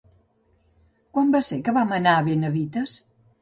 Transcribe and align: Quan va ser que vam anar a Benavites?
Quan 1.17 1.29
va 1.35 1.41
ser 1.49 1.59
que 1.69 1.75
vam 1.77 1.93
anar 1.99 2.15
a 2.15 2.25
Benavites? 2.31 2.97